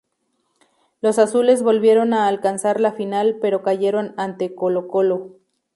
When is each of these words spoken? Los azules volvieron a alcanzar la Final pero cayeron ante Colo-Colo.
Los 1.01 1.19
azules 1.19 1.61
volvieron 1.61 2.15
a 2.15 2.27
alcanzar 2.27 2.79
la 2.79 2.91
Final 2.91 3.37
pero 3.39 3.61
cayeron 3.61 4.15
ante 4.17 4.55
Colo-Colo. 4.55 5.35